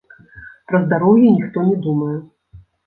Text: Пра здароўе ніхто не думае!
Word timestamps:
Пра 0.71 0.81
здароўе 0.87 1.29
ніхто 1.37 1.69
не 1.71 1.77
думае! 1.87 2.13